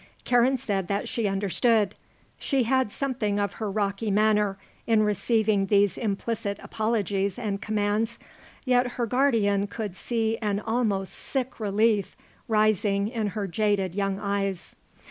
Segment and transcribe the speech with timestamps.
[0.23, 1.93] Karen said that she understood.
[2.39, 8.17] She had something of her rocky manner in receiving these implicit apologies and commands,
[8.65, 12.17] yet her guardian could see an almost sick relief
[12.47, 14.73] rising in her jaded young eyes.